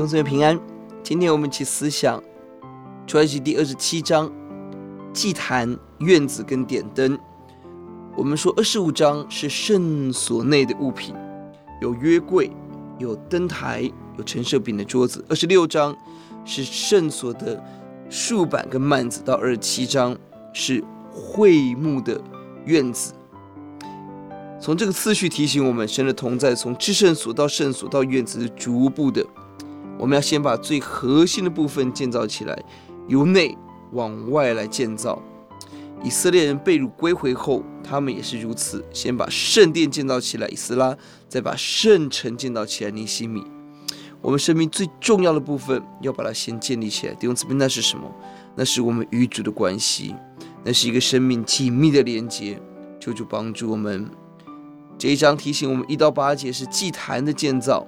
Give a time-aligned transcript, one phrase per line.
[0.00, 0.58] 弟兄姊妹平安。
[1.02, 2.22] 今天我们一起思想
[3.06, 4.32] 出埃及第二十七章
[5.12, 7.18] 祭坛、院子跟点灯。
[8.16, 11.14] 我们说二十五章是圣所内的物品，
[11.82, 12.50] 有约柜、
[12.98, 13.82] 有灯台、
[14.16, 15.22] 有陈设饼的桌子。
[15.28, 15.94] 二十六章
[16.46, 17.62] 是圣所的
[18.08, 20.16] 竖板跟幔子，到二十七章
[20.54, 22.18] 是会幕的
[22.64, 23.12] 院子。
[24.58, 29.22] 从这个次序提醒我们，神的同在从至圣所到圣所到院子是逐步的。
[30.00, 32.58] 我们要先把最核心的部分建造起来，
[33.06, 33.56] 由内
[33.92, 35.22] 往外来建造。
[36.02, 40.96] 以色列人被掳归回后，他们也是如此，先把圣殿建造起来，以斯拉，
[41.28, 43.44] 再把圣城建造起来，尼希米。
[44.22, 47.14] 我们生命最重要的部分，要把它先建立起来。
[47.14, 48.10] 弟兄姊妹，那是什么？
[48.56, 50.14] 那是我们与主的关系，
[50.64, 52.58] 那是一个生命紧密的连接。
[52.98, 54.10] 求主帮助我们。
[54.96, 57.86] 这一章提醒我们，一到八节是祭坛的建造，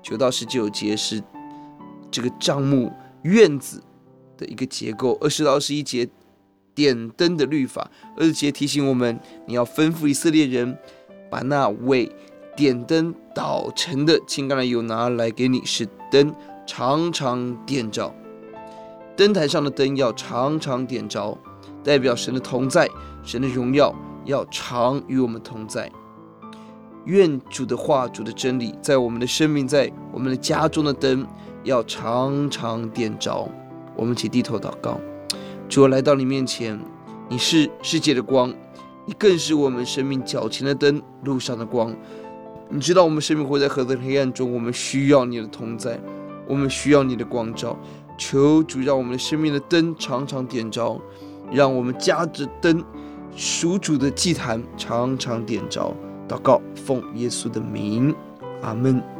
[0.00, 1.20] 九到十九节是
[2.10, 2.92] 这个帐幕
[3.22, 3.82] 院子
[4.36, 6.08] 的一个结构，二十到二十一节
[6.74, 10.76] 点灯的律法，二十节提醒我们，你要吩咐以色列人
[11.30, 12.10] 把那位
[12.56, 16.34] 点灯捣成的青橄榄油拿来给你，使灯
[16.66, 18.14] 常常点着，
[19.16, 21.36] 灯台上的灯要常常点着，
[21.82, 22.88] 代表神的同在，
[23.22, 25.90] 神的荣耀要常与我们同在。
[27.04, 31.26] 愿主的话、主的真理，在我们的生命，在我们的家中的灯，
[31.68, 33.48] 要常常点着。
[33.94, 34.98] 我们起低头祷告，
[35.68, 36.78] 主，来到你面前，
[37.28, 38.52] 你是世界的光，
[39.04, 41.94] 你更是我们生命脚前的灯，路上的光。
[42.70, 46.00] 你知道我们生命活在何等黑暗中，我们需要你的同在，
[46.46, 47.78] 我们需要你的光照。
[48.16, 51.00] 求主让我们的生命的灯常常点着，
[51.50, 52.84] 让我们家着灯
[53.36, 55.94] 属主的祭坛常常点着。
[56.28, 58.14] 祷告，奉耶稣的名，
[58.62, 59.17] 阿门。